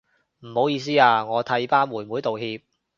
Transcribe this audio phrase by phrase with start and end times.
[0.39, 2.63] 唔好意思啊，我替班妹妹道歉